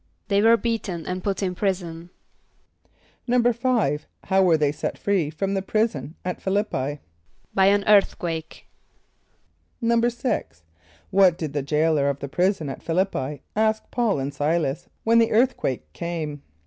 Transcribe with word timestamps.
=They 0.29 0.41
were 0.41 0.57
beaten 0.57 1.05
and 1.05 1.23
put 1.23 1.43
in 1.43 1.53
prison.= 1.53 2.09
=5.= 3.29 4.05
How 4.23 4.41
were 4.41 4.57
they 4.57 4.71
set 4.71 4.97
free 4.97 5.29
from 5.29 5.53
the 5.53 5.61
prison 5.61 6.15
at 6.25 6.39
Ph[)i] 6.39 6.47
l[)i]p´p[=i]? 6.51 6.99
=By 7.53 7.67
an 7.67 7.83
earthquake.= 7.85 8.65
=6.= 9.83 10.63
What 11.11 11.37
did 11.37 11.53
the 11.53 11.61
jailor 11.61 12.09
of 12.09 12.17
the 12.17 12.27
prison 12.27 12.67
at 12.69 12.79
Ph[)i] 12.83 12.95
l[)i]p´p[=i] 12.95 13.41
ask 13.55 13.83
P[a:]ul 13.91 14.17
and 14.17 14.31
S[=i]´las 14.33 14.87
when 15.03 15.19
the 15.19 15.29
earthquake 15.31 15.93
came? 15.93 16.41